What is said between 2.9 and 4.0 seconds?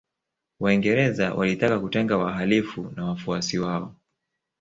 na wafuasi wao